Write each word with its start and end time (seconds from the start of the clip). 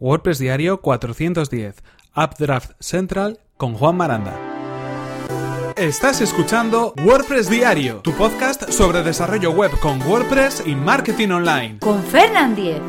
WordPress 0.00 0.38
Diario 0.38 0.80
410, 0.80 1.84
Updraft 2.16 2.70
Central 2.80 3.38
con 3.58 3.74
Juan 3.74 3.98
Maranda. 3.98 4.34
Estás 5.76 6.22
escuchando 6.22 6.94
WordPress 7.04 7.50
Diario, 7.50 7.96
tu 7.96 8.12
podcast 8.14 8.70
sobre 8.70 9.02
desarrollo 9.02 9.50
web 9.50 9.70
con 9.78 10.00
WordPress 10.00 10.62
y 10.64 10.74
marketing 10.74 11.28
online. 11.28 11.78
Con 11.80 12.02
Fernand 12.02 12.56
Diez. 12.56 12.80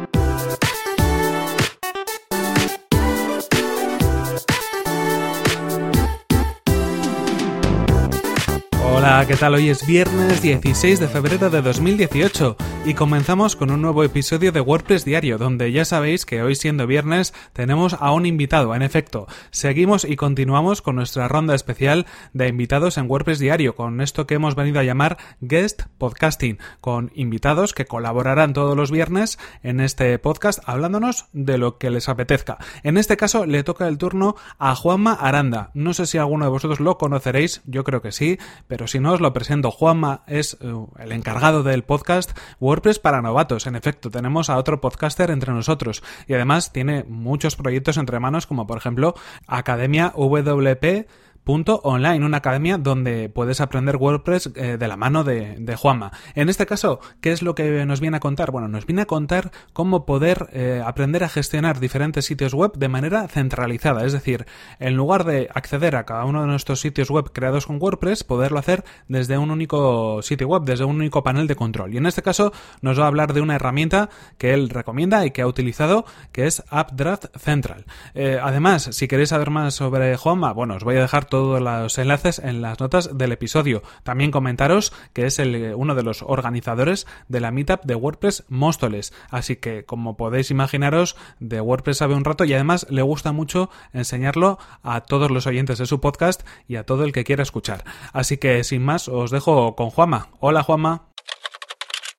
Hola, 8.85 9.25
¿qué 9.27 9.35
tal? 9.35 9.55
Hoy 9.55 9.69
es 9.69 9.85
viernes 9.85 10.41
16 10.41 11.01
de 11.01 11.07
febrero 11.09 11.49
de 11.49 11.61
2018 11.61 12.55
y 12.83 12.95
comenzamos 12.95 13.55
con 13.55 13.69
un 13.69 13.81
nuevo 13.81 14.03
episodio 14.03 14.51
de 14.51 14.59
WordPress 14.59 15.05
Diario, 15.05 15.37
donde 15.37 15.71
ya 15.71 15.85
sabéis 15.85 16.25
que 16.25 16.41
hoy 16.41 16.55
siendo 16.55 16.87
viernes 16.87 17.31
tenemos 17.53 17.95
a 17.99 18.11
un 18.11 18.25
invitado. 18.25 18.73
En 18.73 18.81
efecto, 18.81 19.27
seguimos 19.51 20.03
y 20.03 20.15
continuamos 20.15 20.81
con 20.81 20.95
nuestra 20.95 21.27
ronda 21.27 21.53
especial 21.53 22.07
de 22.33 22.47
invitados 22.47 22.97
en 22.97 23.07
WordPress 23.07 23.37
Diario, 23.37 23.75
con 23.75 24.01
esto 24.01 24.25
que 24.25 24.33
hemos 24.33 24.55
venido 24.55 24.79
a 24.79 24.83
llamar 24.83 25.17
Guest 25.41 25.83
Podcasting, 25.99 26.57
con 26.79 27.11
invitados 27.13 27.73
que 27.73 27.85
colaborarán 27.85 28.53
todos 28.53 28.75
los 28.75 28.89
viernes 28.89 29.37
en 29.61 29.79
este 29.79 30.17
podcast 30.17 30.59
hablándonos 30.65 31.27
de 31.33 31.59
lo 31.59 31.77
que 31.77 31.91
les 31.91 32.09
apetezca. 32.09 32.57
En 32.81 32.97
este 32.97 33.15
caso 33.15 33.45
le 33.45 33.63
toca 33.63 33.87
el 33.87 33.99
turno 33.99 34.35
a 34.57 34.75
Juanma 34.75 35.13
Aranda. 35.13 35.69
No 35.75 35.93
sé 35.93 36.07
si 36.07 36.17
alguno 36.17 36.45
de 36.45 36.51
vosotros 36.51 36.79
lo 36.79 36.97
conoceréis, 36.97 37.61
yo 37.65 37.83
creo 37.83 38.01
que 38.01 38.11
sí, 38.11 38.39
pero 38.67 38.87
si 38.87 38.99
no 38.99 39.13
os 39.13 39.21
lo 39.21 39.33
presento, 39.33 39.69
Juanma 39.69 40.23
es 40.25 40.57
eh, 40.61 40.73
el 40.97 41.11
encargado 41.11 41.61
del 41.61 41.83
podcast 41.83 42.31
WordPress 42.71 42.99
para 42.99 43.21
novatos. 43.21 43.67
En 43.67 43.75
efecto, 43.75 44.09
tenemos 44.09 44.49
a 44.49 44.55
otro 44.55 44.79
podcaster 44.79 45.29
entre 45.29 45.51
nosotros 45.51 46.01
y 46.25 46.35
además 46.35 46.71
tiene 46.71 47.03
muchos 47.03 47.57
proyectos 47.57 47.97
entre 47.97 48.19
manos 48.21 48.47
como 48.47 48.65
por 48.65 48.77
ejemplo 48.77 49.13
Academia 49.45 50.13
WP 50.15 51.05
Punto 51.43 51.81
online, 51.83 52.23
una 52.23 52.37
academia 52.37 52.77
donde 52.77 53.27
puedes 53.27 53.61
aprender 53.61 53.95
WordPress 53.95 54.51
eh, 54.55 54.77
de 54.77 54.87
la 54.87 54.95
mano 54.95 55.23
de, 55.23 55.55
de, 55.57 55.75
Juanma. 55.75 56.11
En 56.35 56.49
este 56.49 56.67
caso, 56.67 56.99
¿qué 57.19 57.31
es 57.31 57.41
lo 57.41 57.55
que 57.55 57.83
nos 57.87 57.99
viene 57.99 58.17
a 58.17 58.19
contar? 58.19 58.51
Bueno, 58.51 58.67
nos 58.67 58.85
viene 58.85 59.01
a 59.01 59.05
contar 59.07 59.51
cómo 59.73 60.05
poder 60.05 60.49
eh, 60.53 60.83
aprender 60.85 61.23
a 61.23 61.29
gestionar 61.29 61.79
diferentes 61.79 62.25
sitios 62.25 62.53
web 62.53 62.73
de 62.73 62.89
manera 62.89 63.27
centralizada. 63.27 64.05
Es 64.05 64.13
decir, 64.13 64.45
en 64.79 64.95
lugar 64.95 65.23
de 65.23 65.49
acceder 65.51 65.95
a 65.95 66.05
cada 66.05 66.25
uno 66.25 66.41
de 66.41 66.47
nuestros 66.47 66.79
sitios 66.79 67.09
web 67.09 67.31
creados 67.33 67.65
con 67.65 67.81
WordPress, 67.81 68.23
poderlo 68.23 68.59
hacer 68.59 68.83
desde 69.07 69.39
un 69.39 69.49
único 69.49 70.21
sitio 70.21 70.47
web, 70.47 70.61
desde 70.61 70.85
un 70.85 70.97
único 70.97 71.23
panel 71.23 71.47
de 71.47 71.55
control. 71.55 71.91
Y 71.93 71.97
en 71.97 72.05
este 72.05 72.21
caso 72.21 72.53
nos 72.81 72.99
va 72.99 73.05
a 73.05 73.07
hablar 73.07 73.33
de 73.33 73.41
una 73.41 73.55
herramienta 73.55 74.09
que 74.37 74.53
él 74.53 74.69
recomienda 74.69 75.25
y 75.25 75.31
que 75.31 75.41
ha 75.41 75.47
utilizado, 75.47 76.05
que 76.31 76.45
es 76.45 76.63
AppDraft 76.69 77.35
Central. 77.37 77.85
Eh, 78.13 78.39
además, 78.39 78.89
si 78.91 79.07
queréis 79.07 79.29
saber 79.29 79.49
más 79.49 79.73
sobre 79.73 80.15
Juanma, 80.17 80.53
bueno, 80.53 80.75
os 80.75 80.83
voy 80.83 80.97
a 80.97 81.01
dejar 81.01 81.25
todos 81.31 81.61
los 81.61 81.97
enlaces 81.97 82.39
en 82.39 82.61
las 82.61 82.79
notas 82.79 83.17
del 83.17 83.31
episodio. 83.31 83.81
También 84.03 84.31
comentaros 84.31 84.93
que 85.13 85.25
es 85.25 85.39
el, 85.39 85.73
uno 85.75 85.95
de 85.95 86.03
los 86.03 86.21
organizadores 86.21 87.07
de 87.29 87.39
la 87.39 87.51
meetup 87.51 87.83
de 87.85 87.95
WordPress 87.95 88.43
Móstoles. 88.49 89.13
Así 89.29 89.55
que, 89.55 89.85
como 89.85 90.17
podéis 90.17 90.51
imaginaros, 90.51 91.15
de 91.39 91.61
WordPress 91.61 91.97
sabe 91.97 92.15
un 92.15 92.25
rato 92.25 92.43
y 92.43 92.53
además 92.53 92.85
le 92.89 93.01
gusta 93.01 93.31
mucho 93.31 93.69
enseñarlo 93.93 94.59
a 94.83 95.01
todos 95.01 95.31
los 95.31 95.47
oyentes 95.47 95.79
de 95.79 95.85
su 95.85 96.01
podcast 96.01 96.45
y 96.67 96.75
a 96.75 96.85
todo 96.85 97.05
el 97.05 97.13
que 97.13 97.23
quiera 97.23 97.43
escuchar. 97.43 97.85
Así 98.11 98.37
que, 98.37 98.63
sin 98.65 98.83
más, 98.83 99.07
os 99.07 99.31
dejo 99.31 99.75
con 99.77 99.89
Juama. 99.89 100.27
Hola, 100.39 100.63
Juama. 100.63 101.07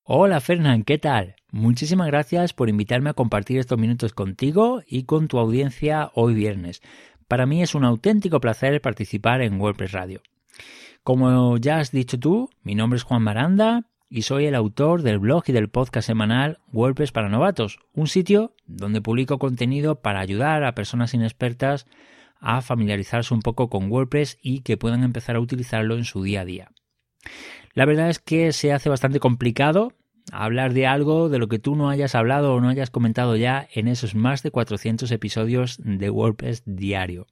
Hola, 0.04 0.40
Fernán, 0.40 0.84
¿qué 0.84 0.98
tal? 0.98 1.36
Muchísimas 1.54 2.06
gracias 2.06 2.54
por 2.54 2.70
invitarme 2.70 3.10
a 3.10 3.12
compartir 3.12 3.58
estos 3.58 3.78
minutos 3.78 4.14
contigo 4.14 4.82
y 4.86 5.04
con 5.04 5.28
tu 5.28 5.38
audiencia 5.38 6.10
hoy 6.14 6.32
viernes. 6.32 6.80
Para 7.32 7.46
mí 7.46 7.62
es 7.62 7.74
un 7.74 7.86
auténtico 7.86 8.42
placer 8.42 8.82
participar 8.82 9.40
en 9.40 9.58
WordPress 9.58 9.92
Radio. 9.92 10.20
Como 11.02 11.56
ya 11.56 11.78
has 11.78 11.90
dicho 11.90 12.20
tú, 12.20 12.50
mi 12.62 12.74
nombre 12.74 12.98
es 12.98 13.04
Juan 13.04 13.22
Maranda 13.22 13.86
y 14.10 14.20
soy 14.20 14.44
el 14.44 14.54
autor 14.54 15.00
del 15.00 15.18
blog 15.18 15.44
y 15.46 15.52
del 15.52 15.70
podcast 15.70 16.08
semanal 16.08 16.58
WordPress 16.74 17.10
para 17.10 17.30
novatos, 17.30 17.78
un 17.94 18.06
sitio 18.06 18.54
donde 18.66 19.00
publico 19.00 19.38
contenido 19.38 20.02
para 20.02 20.20
ayudar 20.20 20.62
a 20.62 20.74
personas 20.74 21.14
inexpertas 21.14 21.86
a 22.38 22.60
familiarizarse 22.60 23.32
un 23.32 23.40
poco 23.40 23.70
con 23.70 23.90
WordPress 23.90 24.36
y 24.42 24.60
que 24.60 24.76
puedan 24.76 25.02
empezar 25.02 25.36
a 25.36 25.40
utilizarlo 25.40 25.96
en 25.96 26.04
su 26.04 26.22
día 26.22 26.42
a 26.42 26.44
día. 26.44 26.70
La 27.72 27.86
verdad 27.86 28.10
es 28.10 28.18
que 28.18 28.52
se 28.52 28.74
hace 28.74 28.90
bastante 28.90 29.20
complicado 29.20 29.94
hablar 30.32 30.72
de 30.72 30.86
algo 30.86 31.28
de 31.28 31.38
lo 31.38 31.48
que 31.48 31.58
tú 31.58 31.76
no 31.76 31.90
hayas 31.90 32.14
hablado 32.14 32.54
o 32.54 32.60
no 32.60 32.68
hayas 32.68 32.90
comentado 32.90 33.36
ya 33.36 33.68
en 33.72 33.86
esos 33.86 34.14
más 34.14 34.42
de 34.42 34.50
400 34.50 35.10
episodios 35.12 35.78
de 35.84 36.10
WordPress 36.10 36.62
diario. 36.64 37.26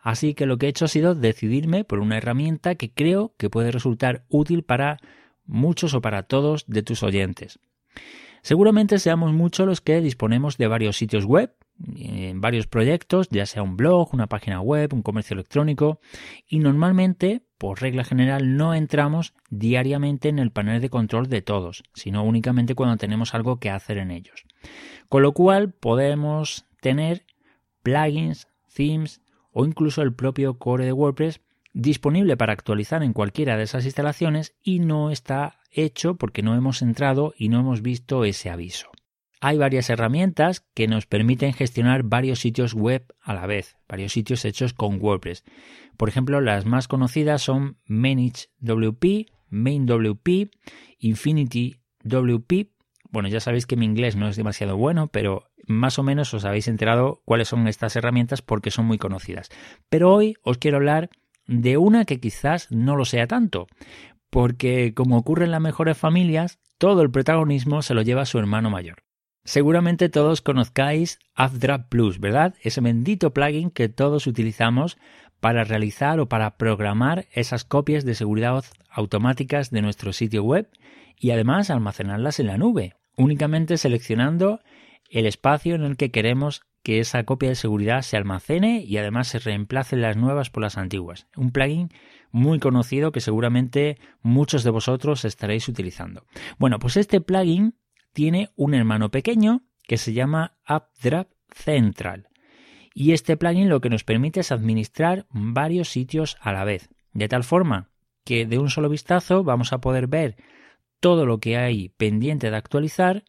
Así 0.00 0.34
que 0.34 0.46
lo 0.46 0.56
que 0.56 0.66
he 0.66 0.68
hecho 0.70 0.86
ha 0.86 0.88
sido 0.88 1.14
decidirme 1.14 1.84
por 1.84 1.98
una 1.98 2.16
herramienta 2.16 2.74
que 2.74 2.90
creo 2.90 3.34
que 3.36 3.50
puede 3.50 3.70
resultar 3.70 4.24
útil 4.28 4.62
para 4.62 4.96
muchos 5.44 5.92
o 5.92 6.00
para 6.00 6.22
todos 6.22 6.64
de 6.66 6.82
tus 6.82 7.02
oyentes. 7.02 7.58
Seguramente 8.42 8.98
seamos 8.98 9.32
muchos 9.32 9.66
los 9.66 9.80
que 9.80 10.00
disponemos 10.00 10.56
de 10.56 10.68
varios 10.68 10.96
sitios 10.96 11.26
web, 11.26 11.52
en 11.96 12.40
varios 12.40 12.66
proyectos, 12.66 13.28
ya 13.30 13.44
sea 13.44 13.62
un 13.62 13.76
blog, 13.76 14.14
una 14.14 14.26
página 14.26 14.60
web, 14.60 14.94
un 14.94 15.02
comercio 15.02 15.34
electrónico, 15.34 16.00
y 16.48 16.60
normalmente, 16.60 17.42
por 17.58 17.82
regla 17.82 18.04
general, 18.04 18.56
no 18.56 18.74
entramos 18.74 19.34
diariamente 19.50 20.28
en 20.28 20.38
el 20.38 20.52
panel 20.52 20.80
de 20.80 20.90
control 20.90 21.28
de 21.28 21.42
todos, 21.42 21.82
sino 21.92 22.22
únicamente 22.22 22.74
cuando 22.74 22.96
tenemos 22.96 23.34
algo 23.34 23.58
que 23.58 23.70
hacer 23.70 23.98
en 23.98 24.12
ellos. 24.12 24.44
Con 25.08 25.22
lo 25.22 25.32
cual 25.32 25.72
podemos 25.72 26.64
tener 26.80 27.26
plugins, 27.82 28.48
themes 28.72 29.20
o 29.52 29.66
incluso 29.66 30.02
el 30.02 30.14
propio 30.14 30.58
core 30.58 30.84
de 30.84 30.92
WordPress 30.92 31.40
disponible 31.74 32.36
para 32.36 32.52
actualizar 32.52 33.02
en 33.02 33.12
cualquiera 33.12 33.56
de 33.56 33.64
esas 33.64 33.84
instalaciones 33.84 34.54
y 34.62 34.78
no 34.78 35.10
está 35.10 35.58
hecho 35.70 36.14
porque 36.14 36.42
no 36.42 36.54
hemos 36.54 36.82
entrado 36.82 37.34
y 37.36 37.48
no 37.48 37.60
hemos 37.60 37.82
visto 37.82 38.24
ese 38.24 38.50
aviso. 38.50 38.90
Hay 39.40 39.56
varias 39.56 39.88
herramientas 39.88 40.66
que 40.74 40.88
nos 40.88 41.06
permiten 41.06 41.52
gestionar 41.52 42.02
varios 42.02 42.40
sitios 42.40 42.74
web 42.74 43.06
a 43.20 43.34
la 43.34 43.46
vez, 43.46 43.76
varios 43.88 44.12
sitios 44.12 44.44
hechos 44.44 44.72
con 44.72 45.00
WordPress. 45.00 45.44
Por 45.96 46.08
ejemplo, 46.08 46.40
las 46.40 46.66
más 46.66 46.88
conocidas 46.88 47.42
son 47.42 47.76
ManageWP, 47.86 49.30
MainWP, 49.48 50.50
InfinityWP. 50.98 52.52
Bueno, 53.10 53.28
ya 53.28 53.40
sabéis 53.40 53.66
que 53.66 53.76
mi 53.76 53.84
inglés 53.84 54.16
no 54.16 54.28
es 54.28 54.36
demasiado 54.36 54.76
bueno, 54.76 55.06
pero 55.06 55.44
más 55.66 55.98
o 55.98 56.02
menos 56.02 56.34
os 56.34 56.44
habéis 56.44 56.66
enterado 56.66 57.22
cuáles 57.24 57.48
son 57.48 57.68
estas 57.68 57.94
herramientas 57.94 58.42
porque 58.42 58.70
son 58.70 58.86
muy 58.86 58.98
conocidas. 58.98 59.50
Pero 59.88 60.12
hoy 60.12 60.34
os 60.42 60.58
quiero 60.58 60.78
hablar 60.78 61.10
de 61.46 61.76
una 61.76 62.04
que 62.04 62.20
quizás 62.20 62.70
no 62.70 62.96
lo 62.96 63.04
sea 63.04 63.26
tanto, 63.26 63.68
porque 64.30 64.94
como 64.94 65.16
ocurre 65.16 65.44
en 65.44 65.52
las 65.52 65.60
mejores 65.60 65.96
familias, 65.96 66.58
todo 66.76 67.02
el 67.02 67.10
protagonismo 67.10 67.82
se 67.82 67.94
lo 67.94 68.02
lleva 68.02 68.26
su 68.26 68.38
hermano 68.38 68.70
mayor. 68.70 69.07
Seguramente 69.48 70.10
todos 70.10 70.42
conozcáis 70.42 71.20
AppDrop 71.34 71.88
Plus, 71.88 72.20
¿verdad? 72.20 72.54
Ese 72.60 72.82
bendito 72.82 73.32
plugin 73.32 73.70
que 73.70 73.88
todos 73.88 74.26
utilizamos 74.26 74.98
para 75.40 75.64
realizar 75.64 76.20
o 76.20 76.28
para 76.28 76.58
programar 76.58 77.24
esas 77.32 77.64
copias 77.64 78.04
de 78.04 78.14
seguridad 78.14 78.62
automáticas 78.90 79.70
de 79.70 79.80
nuestro 79.80 80.12
sitio 80.12 80.44
web 80.44 80.68
y 81.16 81.30
además 81.30 81.70
almacenarlas 81.70 82.40
en 82.40 82.48
la 82.48 82.58
nube, 82.58 82.96
únicamente 83.16 83.78
seleccionando 83.78 84.60
el 85.08 85.24
espacio 85.24 85.76
en 85.76 85.84
el 85.84 85.96
que 85.96 86.10
queremos 86.10 86.60
que 86.82 87.00
esa 87.00 87.24
copia 87.24 87.48
de 87.48 87.54
seguridad 87.54 88.02
se 88.02 88.18
almacene 88.18 88.84
y 88.84 88.98
además 88.98 89.28
se 89.28 89.38
reemplacen 89.38 90.02
las 90.02 90.18
nuevas 90.18 90.50
por 90.50 90.62
las 90.62 90.76
antiguas. 90.76 91.26
Un 91.36 91.52
plugin 91.52 91.88
muy 92.30 92.58
conocido 92.58 93.12
que 93.12 93.22
seguramente 93.22 93.96
muchos 94.20 94.62
de 94.62 94.70
vosotros 94.72 95.24
estaréis 95.24 95.66
utilizando. 95.68 96.26
Bueno, 96.58 96.78
pues 96.78 96.98
este 96.98 97.22
plugin 97.22 97.76
tiene 98.18 98.50
un 98.56 98.74
hermano 98.74 99.12
pequeño 99.12 99.62
que 99.86 99.96
se 99.96 100.12
llama 100.12 100.58
AppDrop 100.64 101.28
Central. 101.52 102.26
Y 102.92 103.12
este 103.12 103.36
plugin 103.36 103.68
lo 103.68 103.80
que 103.80 103.90
nos 103.90 104.02
permite 104.02 104.40
es 104.40 104.50
administrar 104.50 105.26
varios 105.30 105.90
sitios 105.90 106.36
a 106.40 106.52
la 106.52 106.64
vez, 106.64 106.88
de 107.12 107.28
tal 107.28 107.44
forma 107.44 107.90
que 108.24 108.44
de 108.44 108.58
un 108.58 108.70
solo 108.70 108.88
vistazo 108.88 109.44
vamos 109.44 109.72
a 109.72 109.80
poder 109.80 110.08
ver 110.08 110.34
todo 110.98 111.26
lo 111.26 111.38
que 111.38 111.58
hay 111.58 111.90
pendiente 111.90 112.50
de 112.50 112.56
actualizar, 112.56 113.22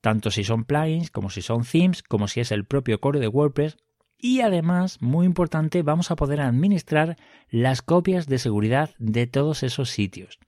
tanto 0.00 0.32
si 0.32 0.42
son 0.42 0.64
plugins, 0.64 1.12
como 1.12 1.30
si 1.30 1.40
son 1.40 1.62
themes, 1.62 2.02
como 2.02 2.26
si 2.26 2.40
es 2.40 2.50
el 2.50 2.64
propio 2.64 2.98
core 2.98 3.20
de 3.20 3.28
WordPress, 3.28 3.76
y 4.18 4.40
además, 4.40 5.00
muy 5.00 5.26
importante, 5.26 5.84
vamos 5.84 6.10
a 6.10 6.16
poder 6.16 6.40
administrar 6.40 7.16
las 7.50 7.82
copias 7.82 8.26
de 8.26 8.38
seguridad 8.38 8.90
de 8.98 9.28
todos 9.28 9.62
esos 9.62 9.90
sitios. 9.90 10.40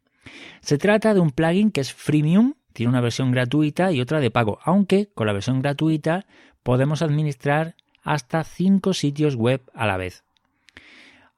Se 0.61 0.77
trata 0.77 1.15
de 1.15 1.21
un 1.21 1.31
plugin 1.31 1.71
que 1.71 1.83
es 1.83 1.93
freemium 1.93 2.55
tiene 2.73 2.91
una 2.91 3.01
versión 3.01 3.33
gratuita 3.33 3.93
y 3.93 4.01
otra 4.01 4.21
de 4.21 4.31
pago, 4.31 4.59
aunque 4.65 5.09
con 5.15 5.27
la 5.27 5.33
versión 5.33 5.61
gratuita 5.61 6.27
podemos 6.63 7.03
administrar 7.03 7.75
hasta 8.03 8.45
5 8.45 8.95
sitios 8.95 9.37
web 9.37 9.63
a 9.75 9.87
la 9.87 9.97
vez. 9.97 10.25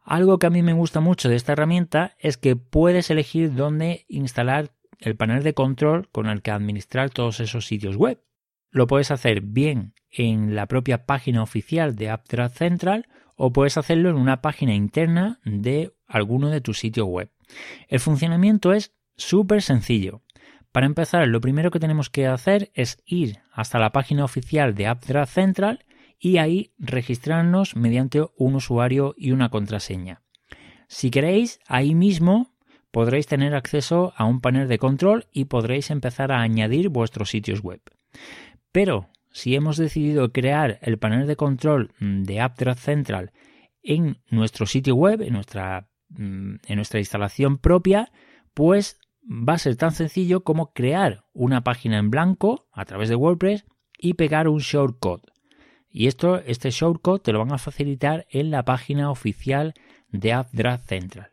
Algo 0.04 0.38
que 0.38 0.46
a 0.46 0.50
mí 0.50 0.62
me 0.62 0.72
gusta 0.72 1.00
mucho 1.00 1.28
de 1.28 1.36
esta 1.36 1.52
herramienta 1.52 2.16
es 2.18 2.36
que 2.36 2.56
puedes 2.56 3.10
elegir 3.10 3.54
dónde 3.54 4.04
instalar 4.08 4.70
el 4.98 5.16
panel 5.16 5.42
de 5.42 5.54
control 5.54 6.08
con 6.10 6.26
el 6.26 6.42
que 6.42 6.50
administrar 6.50 7.10
todos 7.10 7.40
esos 7.40 7.66
sitios 7.66 7.96
web. 7.96 8.20
lo 8.70 8.86
puedes 8.86 9.10
hacer 9.10 9.42
bien 9.42 9.92
en 10.10 10.54
la 10.54 10.66
propia 10.66 11.04
página 11.04 11.42
oficial 11.42 11.94
de 11.94 12.08
AppDraft 12.08 12.56
Central 12.56 13.06
o 13.36 13.52
puedes 13.52 13.76
hacerlo 13.76 14.08
en 14.08 14.16
una 14.16 14.40
página 14.40 14.74
interna 14.74 15.40
de 15.44 15.92
alguno 16.06 16.48
de 16.48 16.62
tus 16.62 16.78
sitios 16.78 17.06
web. 17.06 17.30
El 17.88 18.00
funcionamiento 18.00 18.72
es 18.72 18.94
súper 19.16 19.60
sencillo. 19.60 20.21
Para 20.72 20.86
empezar, 20.86 21.28
lo 21.28 21.40
primero 21.40 21.70
que 21.70 21.80
tenemos 21.80 22.08
que 22.08 22.26
hacer 22.26 22.70
es 22.74 23.02
ir 23.04 23.40
hasta 23.52 23.78
la 23.78 23.92
página 23.92 24.24
oficial 24.24 24.74
de 24.74 24.86
AppDraft 24.86 25.32
Central 25.32 25.84
y 26.18 26.38
ahí 26.38 26.72
registrarnos 26.78 27.76
mediante 27.76 28.24
un 28.36 28.54
usuario 28.54 29.14
y 29.18 29.32
una 29.32 29.50
contraseña. 29.50 30.22
Si 30.88 31.10
queréis, 31.10 31.60
ahí 31.66 31.94
mismo 31.94 32.54
podréis 32.90 33.26
tener 33.26 33.54
acceso 33.54 34.12
a 34.16 34.24
un 34.24 34.40
panel 34.40 34.68
de 34.68 34.78
control 34.78 35.26
y 35.32 35.46
podréis 35.46 35.90
empezar 35.90 36.32
a 36.32 36.40
añadir 36.40 36.88
vuestros 36.88 37.30
sitios 37.30 37.60
web. 37.60 37.80
Pero 38.70 39.08
si 39.30 39.54
hemos 39.54 39.76
decidido 39.76 40.32
crear 40.32 40.78
el 40.82 40.98
panel 40.98 41.26
de 41.26 41.36
control 41.36 41.92
de 41.98 42.40
AppDraft 42.40 42.80
Central 42.80 43.32
en 43.82 44.18
nuestro 44.30 44.66
sitio 44.66 44.94
web, 44.94 45.22
en 45.22 45.34
nuestra, 45.34 45.88
mm, 46.10 46.54
en 46.66 46.76
nuestra 46.76 47.00
instalación 47.00 47.58
propia, 47.58 48.12
pues 48.54 48.98
va 49.22 49.54
a 49.54 49.58
ser 49.58 49.76
tan 49.76 49.92
sencillo 49.92 50.42
como 50.44 50.72
crear 50.72 51.24
una 51.32 51.62
página 51.62 51.98
en 51.98 52.10
blanco 52.10 52.66
a 52.72 52.84
través 52.84 53.08
de 53.08 53.16
WordPress 53.16 53.64
y 53.98 54.14
pegar 54.14 54.48
un 54.48 54.58
shortcode. 54.58 55.22
Y 55.88 56.06
esto, 56.06 56.38
este 56.38 56.70
shortcode 56.70 57.20
te 57.20 57.32
lo 57.32 57.38
van 57.38 57.52
a 57.52 57.58
facilitar 57.58 58.26
en 58.30 58.50
la 58.50 58.64
página 58.64 59.10
oficial 59.10 59.74
de 60.10 60.32
AppDraft 60.32 60.88
Central. 60.88 61.30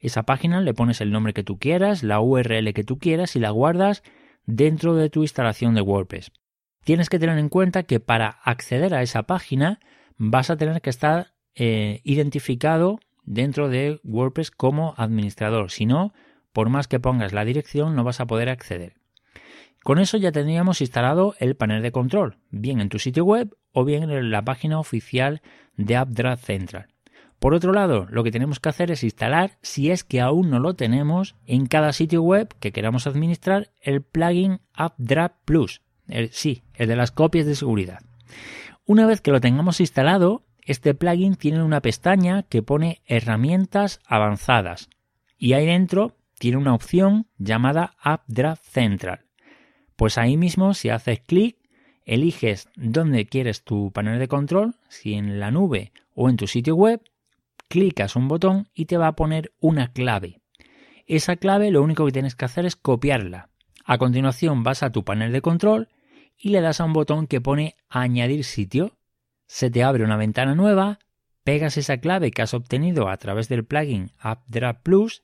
Esa 0.00 0.24
página 0.24 0.60
le 0.60 0.74
pones 0.74 1.00
el 1.00 1.12
nombre 1.12 1.34
que 1.34 1.44
tú 1.44 1.58
quieras, 1.58 2.02
la 2.02 2.20
URL 2.20 2.72
que 2.72 2.84
tú 2.84 2.98
quieras 2.98 3.36
y 3.36 3.40
la 3.40 3.50
guardas 3.50 4.02
dentro 4.46 4.94
de 4.94 5.10
tu 5.10 5.22
instalación 5.22 5.74
de 5.74 5.82
WordPress. 5.82 6.32
Tienes 6.84 7.08
que 7.08 7.18
tener 7.18 7.38
en 7.38 7.50
cuenta 7.50 7.82
que 7.82 8.00
para 8.00 8.28
acceder 8.42 8.94
a 8.94 9.02
esa 9.02 9.24
página 9.24 9.78
vas 10.16 10.50
a 10.50 10.56
tener 10.56 10.80
que 10.80 10.90
estar 10.90 11.34
eh, 11.54 12.00
identificado 12.04 12.98
dentro 13.24 13.68
de 13.68 14.00
WordPress 14.02 14.50
como 14.50 14.94
administrador. 14.96 15.70
Si 15.70 15.86
no, 15.86 16.12
por 16.52 16.68
más 16.68 16.88
que 16.88 17.00
pongas 17.00 17.32
la 17.32 17.44
dirección 17.44 17.94
no 17.94 18.04
vas 18.04 18.20
a 18.20 18.26
poder 18.26 18.48
acceder. 18.48 18.94
Con 19.82 19.98
eso 19.98 20.18
ya 20.18 20.32
tendríamos 20.32 20.80
instalado 20.80 21.34
el 21.38 21.56
panel 21.56 21.82
de 21.82 21.92
control, 21.92 22.36
bien 22.50 22.80
en 22.80 22.88
tu 22.88 22.98
sitio 22.98 23.24
web 23.24 23.56
o 23.72 23.84
bien 23.84 24.10
en 24.10 24.30
la 24.30 24.42
página 24.42 24.78
oficial 24.78 25.40
de 25.76 25.96
AppDraft 25.96 26.44
Central. 26.44 26.86
Por 27.38 27.54
otro 27.54 27.72
lado, 27.72 28.06
lo 28.10 28.22
que 28.22 28.30
tenemos 28.30 28.60
que 28.60 28.68
hacer 28.68 28.90
es 28.90 29.02
instalar, 29.02 29.52
si 29.62 29.90
es 29.90 30.04
que 30.04 30.20
aún 30.20 30.50
no 30.50 30.58
lo 30.58 30.74
tenemos, 30.74 31.36
en 31.46 31.64
cada 31.64 31.94
sitio 31.94 32.22
web 32.22 32.54
que 32.60 32.70
queramos 32.70 33.06
administrar 33.06 33.70
el 33.80 34.02
plugin 34.02 34.60
AppDraft 34.74 35.36
Plus. 35.46 35.80
sí, 36.30 36.64
el 36.74 36.88
de 36.88 36.96
las 36.96 37.12
copias 37.12 37.46
de 37.46 37.54
seguridad. 37.54 38.00
Una 38.84 39.06
vez 39.06 39.22
que 39.22 39.30
lo 39.30 39.40
tengamos 39.40 39.80
instalado, 39.80 40.44
este 40.60 40.94
plugin 40.94 41.36
tiene 41.36 41.62
una 41.62 41.80
pestaña 41.80 42.42
que 42.42 42.62
pone 42.62 43.00
herramientas 43.06 44.00
avanzadas 44.04 44.90
y 45.38 45.54
ahí 45.54 45.64
dentro 45.64 46.16
tiene 46.40 46.56
una 46.56 46.74
opción 46.74 47.26
llamada 47.36 47.92
AppDraft 48.00 48.64
Central. 48.64 49.26
Pues 49.94 50.16
ahí 50.16 50.38
mismo, 50.38 50.72
si 50.72 50.88
haces 50.88 51.20
clic, 51.20 51.58
eliges 52.06 52.70
dónde 52.76 53.26
quieres 53.26 53.62
tu 53.62 53.92
panel 53.92 54.18
de 54.18 54.26
control, 54.26 54.74
si 54.88 55.12
en 55.12 55.38
la 55.38 55.50
nube 55.50 55.92
o 56.14 56.30
en 56.30 56.38
tu 56.38 56.46
sitio 56.46 56.76
web, 56.76 57.02
clicas 57.68 58.16
un 58.16 58.26
botón 58.26 58.68
y 58.72 58.86
te 58.86 58.96
va 58.96 59.08
a 59.08 59.16
poner 59.16 59.52
una 59.60 59.92
clave. 59.92 60.40
Esa 61.06 61.36
clave 61.36 61.70
lo 61.70 61.82
único 61.82 62.06
que 62.06 62.12
tienes 62.12 62.36
que 62.36 62.46
hacer 62.46 62.64
es 62.64 62.74
copiarla. 62.74 63.50
A 63.84 63.98
continuación 63.98 64.62
vas 64.62 64.82
a 64.82 64.92
tu 64.92 65.04
panel 65.04 65.32
de 65.32 65.42
control 65.42 65.88
y 66.38 66.48
le 66.48 66.62
das 66.62 66.80
a 66.80 66.86
un 66.86 66.94
botón 66.94 67.26
que 67.26 67.42
pone 67.42 67.76
añadir 67.90 68.44
sitio. 68.44 68.96
Se 69.46 69.70
te 69.70 69.82
abre 69.82 70.04
una 70.04 70.16
ventana 70.16 70.54
nueva, 70.54 71.00
pegas 71.44 71.76
esa 71.76 71.98
clave 71.98 72.30
que 72.30 72.40
has 72.40 72.54
obtenido 72.54 73.10
a 73.10 73.18
través 73.18 73.50
del 73.50 73.66
plugin 73.66 74.12
AppDraft 74.20 74.80
Plus 74.82 75.22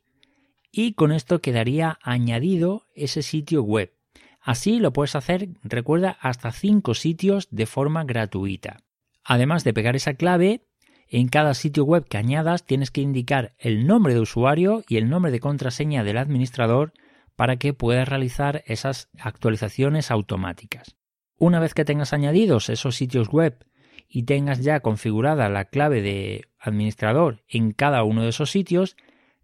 y 0.77 0.93
con 0.93 1.11
esto 1.11 1.41
quedaría 1.41 1.99
añadido 2.03 2.85
ese 2.95 3.23
sitio 3.23 3.63
web. 3.63 3.95
Así 4.43 4.79
lo 4.79 4.93
puedes 4.93 5.17
hacer, 5.17 5.49
recuerda, 5.63 6.19
hasta 6.21 6.53
5 6.53 6.93
sitios 6.93 7.49
de 7.51 7.65
forma 7.65 8.05
gratuita. 8.05 8.77
Además 9.25 9.65
de 9.65 9.73
pegar 9.73 9.97
esa 9.97 10.15
clave, 10.15 10.67
en 11.09 11.29
cada 11.29 11.55
sitio 11.55 11.85
web 11.85 12.07
que 12.07 12.19
añadas 12.19 12.67
tienes 12.67 12.91
que 12.91 13.01
indicar 13.01 13.55
el 13.59 13.87
nombre 13.87 14.13
de 14.13 14.21
usuario 14.21 14.85
y 14.87 14.99
el 14.99 15.09
nombre 15.09 15.33
de 15.33 15.41
contraseña 15.41 16.05
del 16.05 16.19
administrador 16.19 16.93
para 17.37 17.57
que 17.57 17.73
puedas 17.73 18.07
realizar 18.07 18.63
esas 18.67 19.09
actualizaciones 19.19 20.11
automáticas. 20.11 20.97
Una 21.39 21.59
vez 21.59 21.73
que 21.73 21.87
tengas 21.87 22.13
añadidos 22.13 22.69
esos 22.69 22.97
sitios 22.97 23.29
web 23.29 23.65
y 24.09 24.25
tengas 24.25 24.63
ya 24.63 24.81
configurada 24.81 25.49
la 25.49 25.65
clave 25.65 26.03
de 26.03 26.49
administrador 26.59 27.43
en 27.49 27.73
cada 27.73 28.05
uno 28.05 28.25
de 28.25 28.29
esos 28.29 28.51
sitios, 28.51 28.95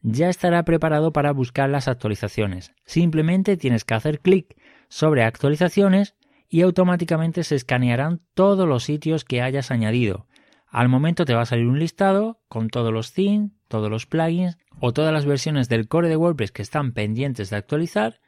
ya 0.02 0.28
estará 0.28 0.64
preparado 0.64 1.12
para 1.12 1.32
buscar 1.32 1.70
las 1.70 1.88
actualizaciones. 1.88 2.72
Simplemente 2.84 3.56
tienes 3.56 3.84
que 3.84 3.94
hacer 3.94 4.20
clic 4.20 4.56
sobre 4.88 5.22
actualizaciones 5.22 6.16
y 6.48 6.62
automáticamente 6.62 7.44
se 7.44 7.54
escanearán 7.54 8.20
todos 8.34 8.68
los 8.68 8.84
sitios 8.84 9.24
que 9.24 9.40
hayas 9.40 9.70
añadido. 9.70 10.26
Al 10.66 10.88
momento 10.88 11.24
te 11.24 11.34
va 11.34 11.42
a 11.42 11.46
salir 11.46 11.66
un 11.66 11.78
listado 11.78 12.40
con 12.48 12.68
todos 12.68 12.92
los 12.92 13.12
themes, 13.12 13.52
todos 13.68 13.90
los 13.90 14.06
plugins 14.06 14.58
o 14.80 14.92
todas 14.92 15.12
las 15.12 15.24
versiones 15.24 15.68
del 15.68 15.88
core 15.88 16.08
de 16.08 16.16
WordPress 16.16 16.52
que 16.52 16.62
están 16.62 16.92
pendientes 16.92 17.50
de 17.50 17.56
actualizar 17.56 18.20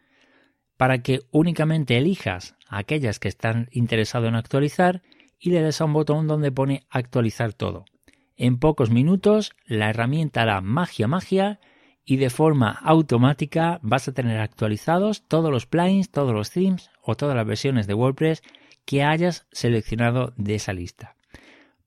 para 0.76 1.02
que 1.02 1.20
únicamente 1.30 1.96
elijas 1.96 2.56
aquellas 2.68 3.18
que 3.18 3.28
están 3.28 3.68
interesado 3.72 4.26
en 4.26 4.34
actualizar 4.34 5.02
y 5.38 5.50
le 5.50 5.62
des 5.62 5.80
a 5.80 5.84
un 5.84 5.92
botón 5.92 6.26
donde 6.26 6.52
pone 6.52 6.86
actualizar 6.90 7.52
todo. 7.52 7.84
En 8.36 8.58
pocos 8.58 8.90
minutos 8.90 9.52
la 9.64 9.90
herramienta 9.90 10.42
hará 10.42 10.60
magia 10.60 11.06
magia 11.06 11.60
y 12.04 12.16
de 12.16 12.30
forma 12.30 12.70
automática 12.70 13.78
vas 13.82 14.08
a 14.08 14.12
tener 14.12 14.40
actualizados 14.40 15.22
todos 15.26 15.50
los 15.50 15.66
plugins, 15.66 16.10
todos 16.10 16.34
los 16.34 16.50
themes 16.50 16.90
o 17.00 17.14
todas 17.14 17.36
las 17.36 17.46
versiones 17.46 17.86
de 17.86 17.94
WordPress 17.94 18.42
que 18.84 19.04
hayas 19.04 19.46
seleccionado 19.52 20.32
de 20.36 20.56
esa 20.56 20.72
lista. 20.72 21.16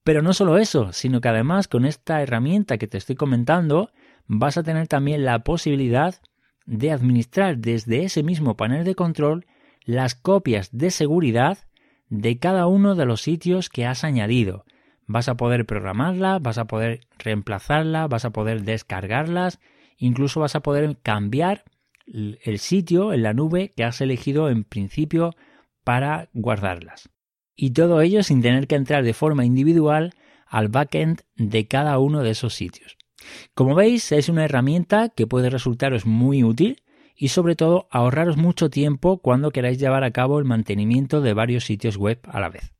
Pero 0.03 0.21
no 0.21 0.33
solo 0.33 0.57
eso, 0.57 0.93
sino 0.93 1.19
que 1.19 1.27
además 1.27 1.67
con 1.67 1.85
esta 1.85 2.21
herramienta 2.21 2.77
que 2.77 2.87
te 2.87 2.97
estoy 2.97 3.15
comentando 3.15 3.91
vas 4.25 4.57
a 4.57 4.63
tener 4.63 4.87
también 4.87 5.25
la 5.25 5.39
posibilidad 5.39 6.15
de 6.65 6.91
administrar 6.91 7.57
desde 7.57 8.03
ese 8.03 8.23
mismo 8.23 8.55
panel 8.55 8.85
de 8.85 8.95
control 8.95 9.45
las 9.83 10.15
copias 10.15 10.69
de 10.71 10.91
seguridad 10.91 11.57
de 12.09 12.39
cada 12.39 12.67
uno 12.67 12.95
de 12.95 13.05
los 13.05 13.21
sitios 13.21 13.69
que 13.69 13.85
has 13.85 14.05
añadido 14.05 14.65
vas 15.07 15.29
a 15.29 15.35
poder 15.35 15.65
programarla, 15.65 16.37
vas 16.39 16.57
a 16.57 16.65
poder 16.65 17.07
reemplazarla, 17.17 18.07
vas 18.07 18.25
a 18.25 18.29
poder 18.29 18.63
descargarlas, 18.63 19.59
incluso 19.97 20.41
vas 20.41 20.55
a 20.55 20.59
poder 20.59 20.97
cambiar 21.01 21.63
el 22.05 22.59
sitio 22.59 23.13
en 23.13 23.23
la 23.23 23.33
nube 23.33 23.73
que 23.75 23.83
has 23.83 23.99
elegido 23.99 24.49
en 24.49 24.63
principio 24.63 25.33
para 25.83 26.29
guardarlas. 26.33 27.09
Y 27.55 27.71
todo 27.71 28.01
ello 28.01 28.21
sin 28.23 28.41
tener 28.41 28.67
que 28.67 28.75
entrar 28.75 29.03
de 29.03 29.13
forma 29.13 29.45
individual 29.45 30.13
al 30.45 30.67
backend 30.69 31.21
de 31.35 31.67
cada 31.67 31.97
uno 31.99 32.21
de 32.21 32.31
esos 32.31 32.53
sitios. 32.53 32.97
Como 33.53 33.75
veis, 33.75 34.11
es 34.11 34.29
una 34.29 34.45
herramienta 34.45 35.09
que 35.09 35.27
puede 35.27 35.49
resultaros 35.49 36.05
muy 36.05 36.43
útil 36.43 36.83
y 37.15 37.29
sobre 37.29 37.55
todo 37.55 37.87
ahorraros 37.89 38.37
mucho 38.37 38.69
tiempo 38.69 39.17
cuando 39.17 39.51
queráis 39.51 39.79
llevar 39.79 40.03
a 40.03 40.11
cabo 40.11 40.39
el 40.39 40.45
mantenimiento 40.45 41.19
de 41.21 41.33
varios 41.33 41.65
sitios 41.65 41.97
web 41.97 42.19
a 42.25 42.39
la 42.39 42.49
vez. 42.49 42.76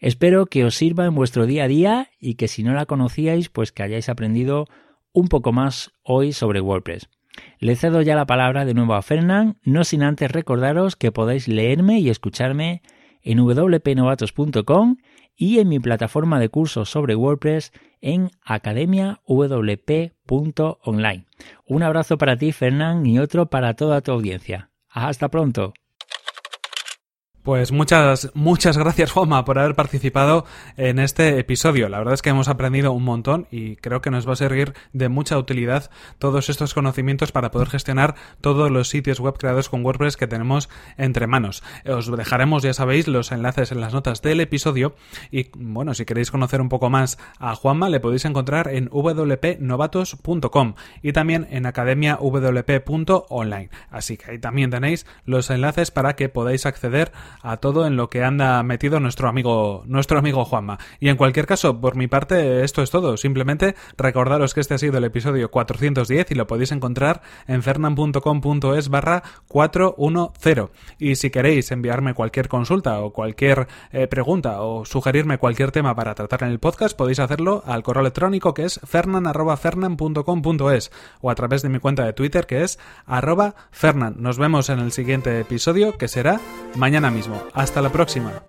Espero 0.00 0.46
que 0.46 0.64
os 0.64 0.74
sirva 0.74 1.06
en 1.06 1.14
vuestro 1.14 1.46
día 1.46 1.64
a 1.64 1.68
día 1.68 2.10
y 2.20 2.34
que 2.34 2.48
si 2.48 2.62
no 2.62 2.74
la 2.74 2.86
conocíais, 2.86 3.48
pues 3.48 3.72
que 3.72 3.82
hayáis 3.82 4.08
aprendido 4.08 4.66
un 5.12 5.28
poco 5.28 5.52
más 5.52 5.92
hoy 6.02 6.32
sobre 6.32 6.60
WordPress. 6.60 7.08
Le 7.58 7.76
cedo 7.76 8.02
ya 8.02 8.16
la 8.16 8.26
palabra 8.26 8.64
de 8.64 8.74
nuevo 8.74 8.94
a 8.94 9.02
Fernand, 9.02 9.56
no 9.62 9.84
sin 9.84 10.02
antes 10.02 10.30
recordaros 10.30 10.96
que 10.96 11.12
podéis 11.12 11.48
leerme 11.48 12.00
y 12.00 12.10
escucharme 12.10 12.82
en 13.22 13.38
wpnovatos.com 13.38 14.96
y 15.36 15.58
en 15.58 15.68
mi 15.68 15.80
plataforma 15.80 16.40
de 16.40 16.48
cursos 16.48 16.88
sobre 16.90 17.16
WordPress 17.16 17.72
en 18.00 18.30
academiawp.online. 18.44 21.26
Un 21.66 21.82
abrazo 21.82 22.16
para 22.18 22.36
ti, 22.36 22.52
Fernand, 22.52 23.06
y 23.06 23.18
otro 23.18 23.46
para 23.46 23.72
toda 23.74 24.02
tu 24.02 24.12
audiencia. 24.12 24.70
Hasta 24.88 25.30
pronto. 25.30 25.72
Pues 27.42 27.72
muchas, 27.72 28.30
muchas 28.34 28.78
gracias 28.78 29.10
Juanma 29.10 29.44
por 29.44 29.58
haber 29.58 29.74
participado 29.74 30.46
en 30.76 31.00
este 31.00 31.40
episodio. 31.40 31.88
La 31.88 31.98
verdad 31.98 32.14
es 32.14 32.22
que 32.22 32.30
hemos 32.30 32.46
aprendido 32.46 32.92
un 32.92 33.02
montón 33.02 33.48
y 33.50 33.74
creo 33.74 34.00
que 34.00 34.12
nos 34.12 34.28
va 34.28 34.34
a 34.34 34.36
servir 34.36 34.74
de 34.92 35.08
mucha 35.08 35.36
utilidad 35.36 35.90
todos 36.20 36.48
estos 36.50 36.72
conocimientos 36.72 37.32
para 37.32 37.50
poder 37.50 37.68
gestionar 37.68 38.14
todos 38.40 38.70
los 38.70 38.90
sitios 38.90 39.18
web 39.18 39.36
creados 39.36 39.68
con 39.68 39.84
WordPress 39.84 40.16
que 40.16 40.28
tenemos 40.28 40.68
entre 40.96 41.26
manos. 41.26 41.64
Os 41.84 42.16
dejaremos, 42.16 42.62
ya 42.62 42.74
sabéis, 42.74 43.08
los 43.08 43.32
enlaces 43.32 43.72
en 43.72 43.80
las 43.80 43.92
notas 43.92 44.22
del 44.22 44.38
episodio 44.38 44.94
y 45.32 45.48
bueno, 45.56 45.94
si 45.94 46.04
queréis 46.04 46.30
conocer 46.30 46.60
un 46.60 46.68
poco 46.68 46.90
más 46.90 47.18
a 47.40 47.56
Juanma 47.56 47.88
le 47.88 47.98
podéis 47.98 48.24
encontrar 48.24 48.68
en 48.68 48.88
wpnovatos.com 48.88 50.74
y 51.02 51.12
también 51.12 51.48
en 51.50 51.66
academiawp.online. 51.66 53.70
Así 53.90 54.16
que 54.16 54.30
ahí 54.30 54.38
también 54.38 54.70
tenéis 54.70 55.06
los 55.24 55.50
enlaces 55.50 55.90
para 55.90 56.14
que 56.14 56.28
podáis 56.28 56.66
acceder 56.66 57.10
a 57.40 57.56
todo 57.56 57.86
en 57.86 57.96
lo 57.96 58.10
que 58.10 58.24
anda 58.24 58.62
metido 58.62 59.00
nuestro 59.00 59.28
amigo, 59.28 59.82
nuestro 59.86 60.18
amigo 60.18 60.44
Juanma. 60.44 60.78
Y 61.00 61.08
en 61.08 61.16
cualquier 61.16 61.46
caso, 61.46 61.80
por 61.80 61.96
mi 61.96 62.06
parte, 62.06 62.64
esto 62.64 62.82
es 62.82 62.90
todo. 62.90 63.16
Simplemente 63.16 63.74
recordaros 63.96 64.54
que 64.54 64.60
este 64.60 64.74
ha 64.74 64.78
sido 64.78 64.98
el 64.98 65.04
episodio 65.04 65.50
410 65.50 66.30
y 66.30 66.34
lo 66.34 66.46
podéis 66.46 66.72
encontrar 66.72 67.22
en 67.46 67.62
fernan.com.es 67.62 68.88
barra 68.88 69.22
410. 69.48 70.70
Y 70.98 71.16
si 71.16 71.30
queréis 71.30 71.70
enviarme 71.70 72.14
cualquier 72.14 72.48
consulta 72.48 73.00
o 73.00 73.12
cualquier 73.12 73.68
eh, 73.92 74.06
pregunta 74.06 74.62
o 74.62 74.84
sugerirme 74.84 75.38
cualquier 75.38 75.72
tema 75.72 75.94
para 75.94 76.14
tratar 76.14 76.44
en 76.44 76.50
el 76.50 76.58
podcast, 76.58 76.96
podéis 76.96 77.20
hacerlo 77.20 77.62
al 77.66 77.82
correo 77.82 78.02
electrónico 78.02 78.54
que 78.54 78.64
es 78.64 78.80
fernan.fernan.com.es 78.84 80.92
o 81.20 81.30
a 81.30 81.34
través 81.34 81.62
de 81.62 81.68
mi 81.68 81.78
cuenta 81.78 82.04
de 82.04 82.12
Twitter 82.12 82.46
que 82.46 82.62
es 82.62 82.78
arroba 83.06 83.54
fernan. 83.70 84.16
Nos 84.18 84.38
vemos 84.38 84.70
en 84.70 84.78
el 84.78 84.92
siguiente 84.92 85.40
episodio 85.40 85.96
que 85.96 86.08
será 86.08 86.40
mañana 86.76 87.10
hasta 87.52 87.80
la 87.80 87.90
próxima. 87.90 88.42